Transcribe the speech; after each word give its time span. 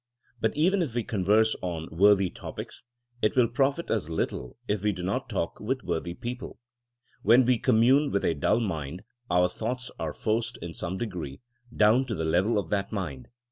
And 0.41 0.57
even 0.57 0.81
if 0.81 0.95
we 0.95 1.03
converse 1.03 1.55
on 1.61 1.87
worthy 1.95 2.31
topics, 2.31 2.85
it 3.21 3.35
will 3.35 3.47
profit 3.47 3.91
us 3.91 4.09
little 4.09 4.57
if 4.67 4.81
we 4.81 4.91
do 4.93 5.03
not 5.03 5.29
talk 5.29 5.59
with 5.59 5.83
worthy 5.83 6.15
people. 6.15 6.57
When 7.21 7.45
we 7.45 7.59
com 7.59 7.81
mune 7.81 8.09
with 8.09 8.25
a 8.25 8.33
dull 8.33 8.61
mind, 8.61 9.03
our 9.29 9.47
thoughts 9.47 9.91
are 9.99 10.11
forced, 10.11 10.57
in 10.57 10.73
some 10.73 10.97
degree, 10.97 11.41
down 11.71 12.05
to 12.05 12.15
the 12.15 12.25
level 12.25 12.57
of 12.57 12.71
that 12.71 12.91
mind. 12.91 13.27